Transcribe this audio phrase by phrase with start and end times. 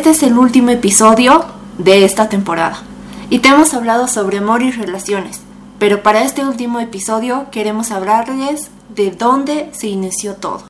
[0.00, 1.44] este es el último episodio
[1.76, 2.78] de esta temporada
[3.28, 5.42] y te hemos hablado sobre amor y relaciones,
[5.78, 10.62] pero para este último episodio queremos hablarles de dónde se inició todo.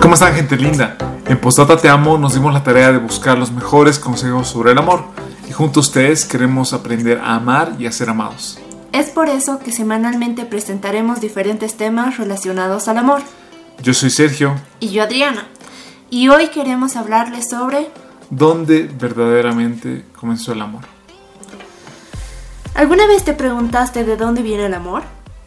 [0.00, 0.96] ¿Cómo están gente linda?
[1.26, 4.78] En Postdata Te Amo nos dimos la tarea de buscar los mejores consejos sobre el
[4.78, 5.04] amor
[5.48, 8.58] y junto a ustedes queremos aprender a amar y a ser amados.
[8.92, 13.22] Es por eso que semanalmente presentaremos diferentes temas relacionados al amor.
[13.82, 14.54] Yo soy Sergio.
[14.80, 15.48] Y yo Adriana.
[16.10, 17.90] Y hoy queremos hablarles sobre...
[18.30, 20.84] ¿Dónde verdaderamente comenzó el amor?
[22.74, 25.02] ¿Alguna vez te preguntaste de dónde viene el amor?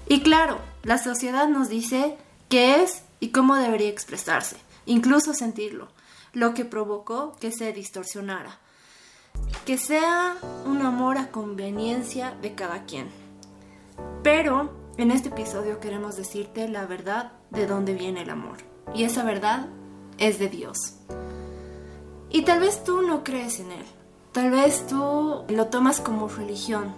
[0.08, 2.18] Y claro, la sociedad nos dice
[2.50, 5.90] qué es y cómo debería expresarse, incluso sentirlo,
[6.34, 8.60] lo que provocó que se distorsionara.
[9.66, 13.10] Que sea un amor a conveniencia de cada quien.
[14.24, 18.58] Pero en este episodio queremos decirte la verdad de dónde viene el amor.
[18.94, 19.68] Y esa verdad
[20.18, 20.96] es de Dios.
[22.30, 23.86] Y tal vez tú no crees en Él.
[24.32, 26.94] Tal vez tú lo tomas como religión.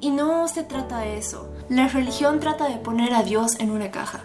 [0.00, 1.52] Y no se trata de eso.
[1.68, 4.22] La religión trata de poner a Dios en una caja.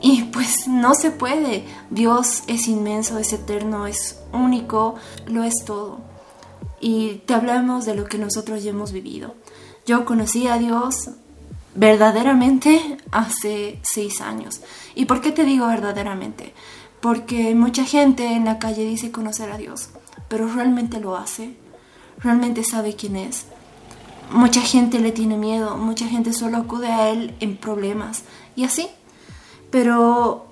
[0.00, 1.64] Y pues no se puede.
[1.90, 5.98] Dios es inmenso, es eterno, es único, lo es todo.
[6.82, 9.36] Y te hablamos de lo que nosotros ya hemos vivido.
[9.86, 11.10] Yo conocí a Dios
[11.76, 14.60] verdaderamente hace seis años.
[14.96, 16.52] ¿Y por qué te digo verdaderamente?
[17.00, 19.90] Porque mucha gente en la calle dice conocer a Dios,
[20.26, 21.54] pero realmente lo hace,
[22.18, 23.46] realmente sabe quién es.
[24.32, 28.24] Mucha gente le tiene miedo, mucha gente solo acude a Él en problemas
[28.56, 28.88] y así.
[29.70, 30.46] Pero,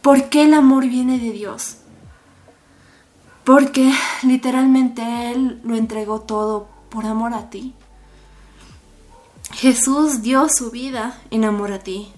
[0.00, 1.81] ¿por qué el amor viene de Dios?
[3.44, 7.74] Porque literalmente Él lo entregó todo por amor a ti.
[9.52, 12.12] Jesús dio su vida en amor a ti,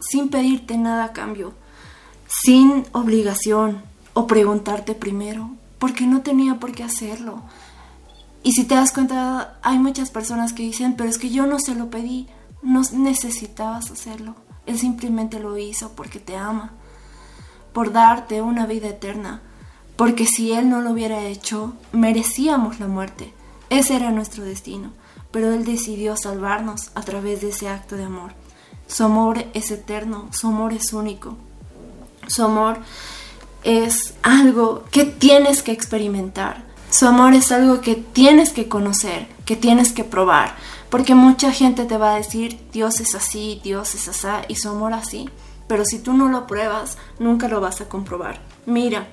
[0.00, 1.52] sin pedirte nada a cambio,
[2.26, 3.82] sin obligación
[4.14, 7.42] o preguntarte primero, porque no tenía por qué hacerlo.
[8.42, 11.58] Y si te das cuenta, hay muchas personas que dicen, pero es que yo no
[11.58, 12.28] se lo pedí,
[12.62, 14.34] no necesitabas hacerlo.
[14.66, 16.72] Él simplemente lo hizo porque te ama,
[17.72, 19.42] por darte una vida eterna,
[19.98, 23.34] porque si Él no lo hubiera hecho, merecíamos la muerte.
[23.68, 24.92] Ese era nuestro destino,
[25.32, 28.32] pero Él decidió salvarnos a través de ese acto de amor.
[28.86, 31.36] Su amor es eterno, su amor es único,
[32.28, 32.78] su amor
[33.64, 36.62] es algo que tienes que experimentar.
[36.90, 40.54] Su amor es algo que tienes que conocer, que tienes que probar,
[40.90, 44.68] porque mucha gente te va a decir, Dios es así, Dios es así, y su
[44.68, 45.28] amor así.
[45.66, 48.40] Pero si tú no lo pruebas, nunca lo vas a comprobar.
[48.64, 49.08] Mira,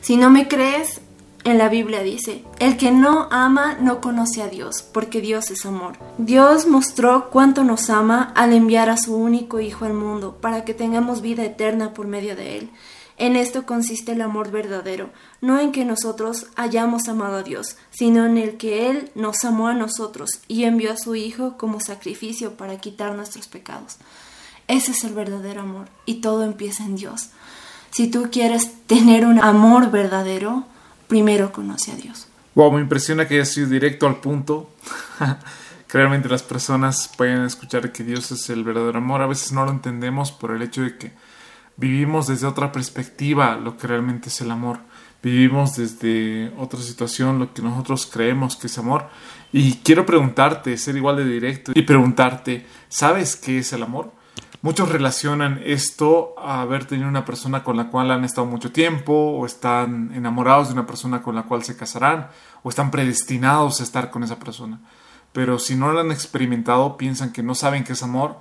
[0.00, 1.00] si no me crees,
[1.44, 5.64] en la Biblia dice, el que no ama no conoce a Dios, porque Dios es
[5.64, 5.96] amor.
[6.18, 10.74] Dios mostró cuánto nos ama al enviar a su único Hijo al mundo, para que
[10.74, 12.70] tengamos vida eterna por medio de Él.
[13.16, 15.10] En esto consiste el amor verdadero,
[15.40, 19.68] no en que nosotros hayamos amado a Dios, sino en el que Él nos amó
[19.68, 23.96] a nosotros y envió a su Hijo como sacrificio para quitar nuestros pecados.
[24.68, 27.30] Ese es el verdadero amor y todo empieza en Dios.
[27.90, 30.64] Si tú quieres tener un amor verdadero,
[31.08, 32.28] primero conoce a Dios.
[32.54, 34.70] Wow, me impresiona que haya sido directo al punto.
[35.88, 39.22] Realmente las personas pueden escuchar que Dios es el verdadero amor.
[39.22, 41.12] A veces no lo entendemos por el hecho de que
[41.76, 44.80] vivimos desde otra perspectiva lo que realmente es el amor.
[45.22, 49.08] Vivimos desde otra situación lo que nosotros creemos que es amor.
[49.50, 54.12] Y quiero preguntarte, ser igual de directo y preguntarte, ¿sabes qué es el amor?
[54.60, 59.12] Muchos relacionan esto a haber tenido una persona con la cual han estado mucho tiempo,
[59.12, 62.28] o están enamorados de una persona con la cual se casarán,
[62.64, 64.80] o están predestinados a estar con esa persona.
[65.32, 68.38] Pero si no lo han experimentado, piensan que no saben qué es amor,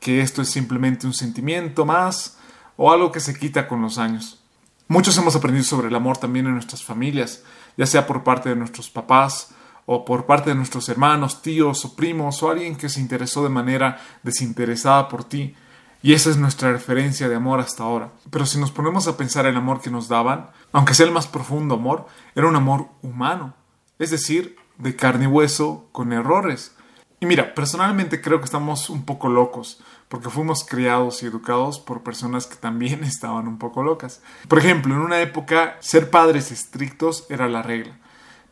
[0.00, 2.38] que esto es simplemente un sentimiento más,
[2.76, 4.42] o algo que se quita con los años.
[4.88, 7.44] Muchos hemos aprendido sobre el amor también en nuestras familias,
[7.76, 9.54] ya sea por parte de nuestros papás
[9.92, 13.48] o por parte de nuestros hermanos, tíos o primos o alguien que se interesó de
[13.48, 15.56] manera desinteresada por ti.
[16.00, 18.12] Y esa es nuestra referencia de amor hasta ahora.
[18.30, 21.26] Pero si nos ponemos a pensar el amor que nos daban, aunque sea el más
[21.26, 22.06] profundo amor,
[22.36, 23.54] era un amor humano,
[23.98, 26.76] es decir, de carne y hueso, con errores.
[27.18, 32.04] Y mira, personalmente creo que estamos un poco locos, porque fuimos criados y educados por
[32.04, 34.22] personas que también estaban un poco locas.
[34.46, 37.98] Por ejemplo, en una época ser padres estrictos era la regla,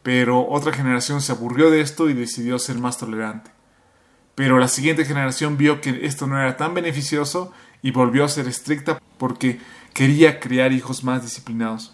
[0.02, 3.50] pero otra generación se aburrió de esto y decidió ser más tolerante.
[4.34, 7.52] Pero la siguiente generación vio que esto no era tan beneficioso
[7.82, 9.60] y volvió a ser estricta porque
[9.92, 11.92] quería criar hijos más disciplinados.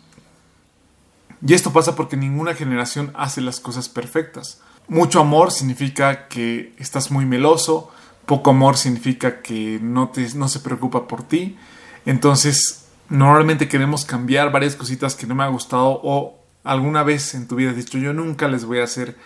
[1.47, 4.61] Y esto pasa porque ninguna generación hace las cosas perfectas.
[4.87, 7.91] mucho amor significa que estás muy meloso,
[8.27, 11.57] poco amor significa que no, te, no se preocupa por ti.
[12.05, 17.47] Entonces, normalmente queremos cambiar varias cositas que no me ha gustado o alguna vez en
[17.47, 19.17] tu vida has dicho, yo nunca les voy a hacer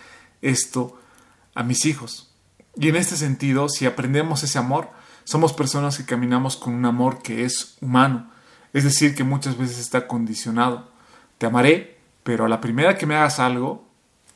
[0.41, 0.99] esto
[1.55, 2.31] a mis hijos.
[2.75, 4.89] Y en este sentido, si aprendemos ese amor,
[5.23, 8.29] somos personas que caminamos con un amor que es humano,
[8.73, 10.91] es decir, que muchas veces está condicionado.
[11.37, 13.87] Te amaré, pero a la primera que me hagas algo,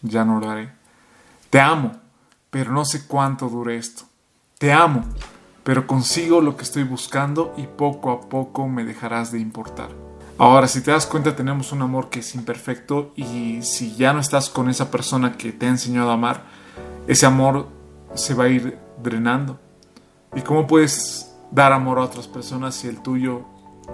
[0.01, 0.71] ya no lo haré.
[1.49, 1.99] Te amo,
[2.49, 4.03] pero no sé cuánto dure esto.
[4.57, 5.03] Te amo,
[5.63, 10.02] pero consigo lo que estoy buscando y poco a poco me dejarás de importar.
[10.39, 14.19] Ahora, si te das cuenta, tenemos un amor que es imperfecto y si ya no
[14.19, 16.43] estás con esa persona que te ha enseñado a amar,
[17.07, 17.67] ese amor
[18.15, 19.59] se va a ir drenando.
[20.35, 23.43] ¿Y cómo puedes dar amor a otras personas si el tuyo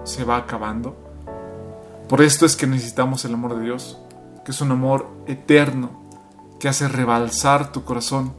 [0.06, 0.96] se va acabando?
[2.08, 4.00] Por esto es que necesitamos el amor de Dios,
[4.46, 5.92] que es un amor eterno,
[6.58, 8.34] que hace rebalsar tu corazón.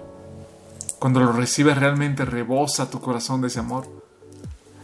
[0.99, 3.87] Cuando lo recibes realmente rebosa tu corazón de ese amor.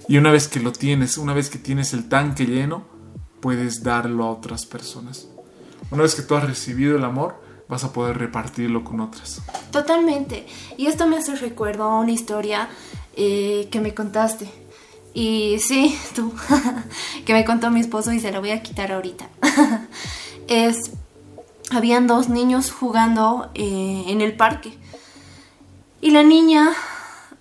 [0.06, 2.95] Y una vez que lo tienes, una vez que tienes el tanque lleno,
[3.40, 5.28] puedes darlo a otras personas.
[5.90, 9.40] Una vez que tú has recibido el amor, vas a poder repartirlo con otras.
[9.70, 10.46] Totalmente.
[10.76, 12.68] Y esto me hace recuerdo a una historia
[13.16, 14.48] eh, que me contaste.
[15.14, 16.32] Y sí, tú,
[17.24, 19.28] que me contó mi esposo y se la voy a quitar ahorita.
[20.48, 20.92] es,
[21.70, 24.76] habían dos niños jugando eh, en el parque.
[26.00, 26.72] Y la niña,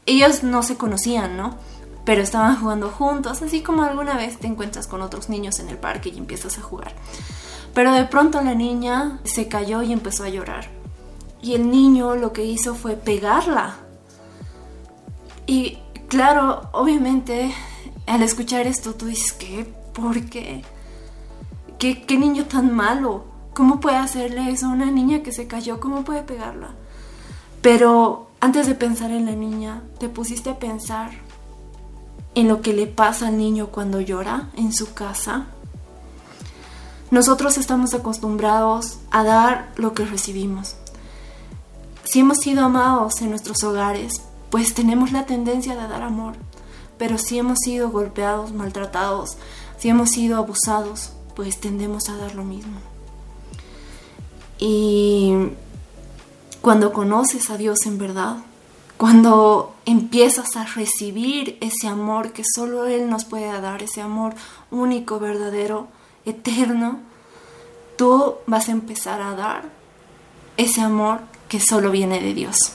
[0.06, 1.58] ellos no se conocían, ¿no?
[2.06, 5.78] Pero estaban jugando juntos, así como alguna vez te encuentras con otros niños en el
[5.78, 6.94] parque y empiezas a jugar.
[7.74, 10.68] Pero de pronto la niña se cayó y empezó a llorar.
[11.42, 13.76] Y el niño lo que hizo fue pegarla.
[15.48, 17.54] Y claro, obviamente,
[18.08, 19.66] al escuchar esto tú dices, ¿qué?
[19.94, 20.64] ¿Por qué?
[21.78, 23.26] ¿Qué, niño tan malo?
[23.54, 25.80] ¿Cómo puede hacerle eso a una niña que se cayó?
[25.80, 26.70] ¿Cómo puede pegarla?
[27.62, 31.12] Pero antes de pensar en la niña, te pusiste a pensar
[32.36, 35.48] en lo que le pasa al niño cuando llora en su casa.
[37.12, 40.76] Nosotros estamos acostumbrados a dar lo que recibimos.
[42.04, 46.36] Si hemos sido amados en nuestros hogares, pues tenemos la tendencia de dar amor.
[46.98, 49.38] Pero si hemos sido golpeados, maltratados,
[49.78, 52.80] si hemos sido abusados, pues tendemos a dar lo mismo.
[54.58, 55.50] Y
[56.62, 58.38] cuando conoces a Dios en verdad,
[58.98, 64.34] cuando empiezas a recibir ese amor que solo Él nos puede dar, ese amor
[64.72, 65.88] único, verdadero,
[66.26, 67.00] eterno,
[67.98, 69.64] tú vas a empezar a dar
[70.58, 71.20] ese amor
[71.50, 72.74] que solo viene de Dios.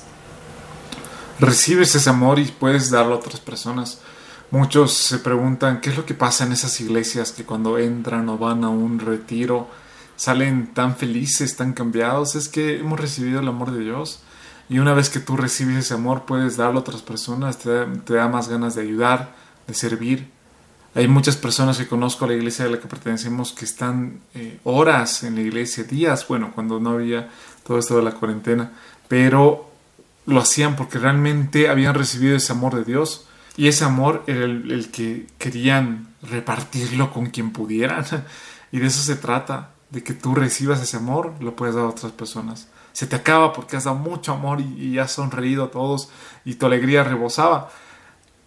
[1.38, 4.00] Recibes ese amor y puedes darlo a otras personas.
[4.50, 8.36] Muchos se preguntan qué es lo que pasa en esas iglesias que cuando entran o
[8.36, 9.68] van a un retiro
[10.16, 12.34] salen tan felices, tan cambiados.
[12.34, 14.20] Es que hemos recibido el amor de Dios
[14.70, 18.28] y una vez que tú recibes ese amor, puedes darlo a otras personas, te da,
[18.28, 19.34] más ganas de ayudar,
[19.66, 20.30] de servir.
[20.94, 24.60] Hay muchas personas que conozco a la iglesia de la que pertenecemos que están eh,
[24.62, 27.28] horas en la iglesia, días, bueno, cuando no había
[27.64, 28.70] todo esto de la cuarentena,
[29.08, 29.68] pero
[30.26, 33.26] lo hacían porque realmente habían recibido ese amor de Dios
[33.56, 38.04] y ese amor era el que querían repartirlo con quien pudieran.
[38.72, 41.88] Y de eso se trata, de que tú recibas ese amor, lo puedes dar a
[41.88, 46.08] otras personas se te acaba porque has dado mucho amor y, has sonreído a todos
[46.44, 47.70] y tu alegría rebosaba,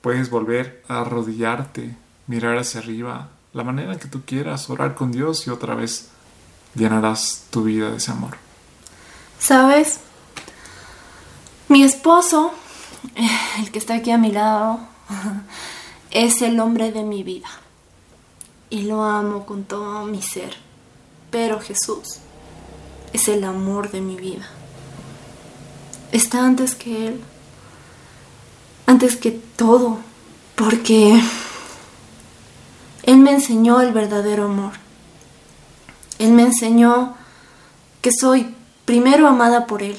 [0.01, 1.95] puedes volver a arrodillarte,
[2.27, 6.09] mirar hacia arriba, la manera que tú quieras, orar con Dios y otra vez
[6.75, 8.37] llenarás tu vida de ese amor.
[9.39, 9.99] ¿Sabes?
[11.69, 12.53] Mi esposo,
[13.59, 14.79] el que está aquí a mi lado,
[16.11, 17.49] es el hombre de mi vida.
[18.69, 20.55] Y lo amo con todo mi ser.
[21.29, 22.19] Pero Jesús
[23.13, 24.49] es el amor de mi vida.
[26.11, 27.21] Está antes que Él,
[28.87, 29.99] antes que todo,
[30.55, 31.21] porque
[33.03, 34.73] Él me enseñó el verdadero amor.
[36.19, 37.15] Él me enseñó
[38.01, 38.55] que soy
[38.85, 39.97] primero amada por Él,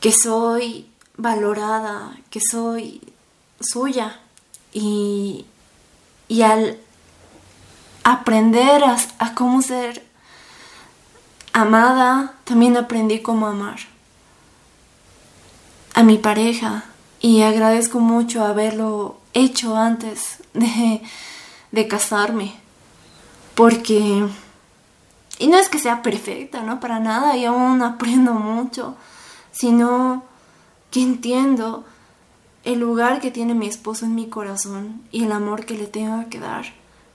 [0.00, 3.02] que soy valorada, que soy
[3.60, 4.20] suya.
[4.72, 5.46] Y,
[6.28, 6.78] y al
[8.04, 10.05] aprender a, a cómo ser
[11.56, 13.78] amada, también aprendí cómo amar
[15.94, 16.84] a mi pareja
[17.18, 21.00] y agradezco mucho haberlo hecho antes de,
[21.72, 22.54] de casarme.
[23.54, 24.26] Porque,
[25.38, 26.78] y no es que sea perfecta, ¿no?
[26.78, 28.94] Para nada, y aún aprendo mucho,
[29.50, 30.24] sino
[30.90, 31.86] que entiendo
[32.64, 36.28] el lugar que tiene mi esposo en mi corazón y el amor que le tengo
[36.28, 36.66] que dar.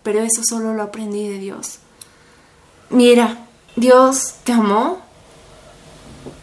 [0.02, 1.78] Pero eso solo lo aprendí de Dios.
[2.90, 3.38] Mira,
[3.76, 5.00] Dios te amó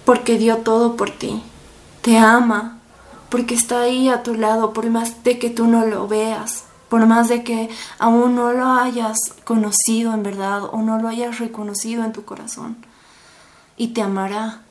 [0.05, 1.43] porque dio todo por ti.
[2.03, 2.79] Te ama
[3.29, 7.07] porque está ahí a tu lado, por más de que tú no lo veas, por
[7.07, 7.69] más de que
[7.99, 12.77] aún no lo hayas conocido en verdad o no lo hayas reconocido en tu corazón.
[13.77, 14.63] Y te amará,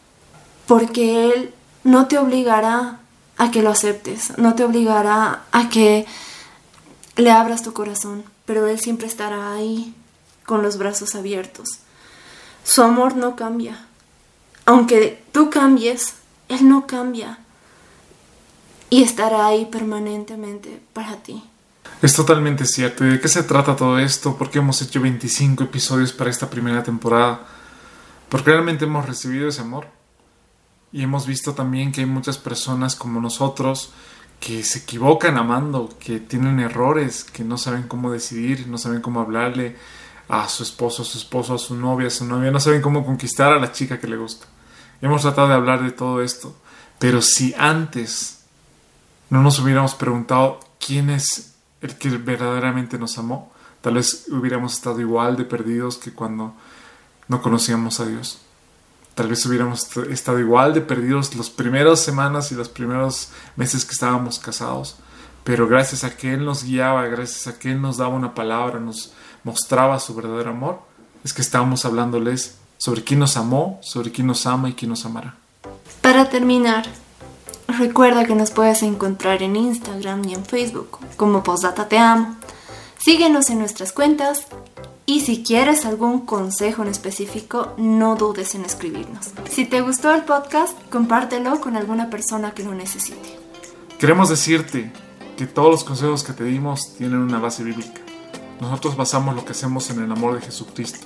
[0.66, 3.00] porque Él no te obligará
[3.38, 6.08] a que lo aceptes, no te obligará a que
[7.16, 9.94] le abras tu corazón, pero Él siempre estará ahí
[10.46, 11.80] con los brazos abiertos.
[12.68, 13.88] Su amor no cambia.
[14.66, 16.16] Aunque tú cambies,
[16.50, 17.40] Él no cambia.
[18.90, 21.42] Y estará ahí permanentemente para ti.
[22.02, 23.06] Es totalmente cierto.
[23.06, 24.36] ¿Y de qué se trata todo esto?
[24.36, 27.48] ¿Por qué hemos hecho 25 episodios para esta primera temporada?
[28.28, 29.88] Porque realmente hemos recibido ese amor.
[30.92, 33.94] Y hemos visto también que hay muchas personas como nosotros
[34.42, 39.22] que se equivocan amando, que tienen errores, que no saben cómo decidir, no saben cómo
[39.22, 39.78] hablarle
[40.30, 43.06] a su esposo, a su esposo, a su novia, a su novia, no saben cómo
[43.06, 44.46] conquistar a la chica que le gusta.
[45.02, 46.56] Hemos tratado de hablar de todo esto,
[47.00, 48.42] pero si antes
[49.30, 55.00] no nos hubiéramos preguntado quién es el que verdaderamente nos amó, tal vez hubiéramos estado
[55.00, 56.54] igual de perdidos que cuando
[57.28, 58.40] no conocíamos a Dios.
[59.16, 63.94] Tal vez hubiéramos estado igual de perdidos las primeras semanas y los primeros meses que
[63.94, 64.98] estábamos casados.
[65.44, 68.80] Pero gracias a que Él nos guiaba, gracias a que Él nos daba una palabra,
[68.80, 69.14] nos
[69.48, 70.82] mostraba su verdadero amor,
[71.24, 75.06] es que estábamos hablándoles sobre quién nos amó, sobre quién nos ama y quién nos
[75.06, 75.36] amará.
[76.02, 76.86] Para terminar,
[77.68, 82.36] recuerda que nos puedes encontrar en Instagram y en Facebook como Postdata Te Amo.
[83.00, 84.48] Síguenos en nuestras cuentas
[85.06, 89.28] y si quieres algún consejo en específico, no dudes en escribirnos.
[89.50, 93.40] Si te gustó el podcast, compártelo con alguna persona que lo necesite.
[93.98, 94.92] Queremos decirte
[95.38, 98.02] que todos los consejos que te dimos tienen una base bíblica.
[98.60, 101.06] Nosotros basamos lo que hacemos en el amor de Jesucristo,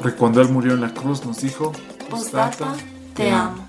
[0.00, 1.72] porque cuando Él murió en la cruz nos dijo,
[2.08, 2.74] Postdata,
[3.14, 3.68] te amo.